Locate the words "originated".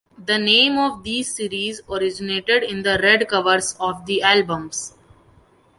1.87-2.63